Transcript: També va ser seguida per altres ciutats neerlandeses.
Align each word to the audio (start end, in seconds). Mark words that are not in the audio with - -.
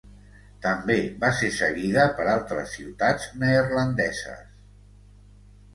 També 0.61 0.95
va 1.23 1.29
ser 1.41 1.49
seguida 1.57 2.07
per 2.21 2.25
altres 2.33 2.75
ciutats 2.79 3.29
neerlandeses. 3.45 4.45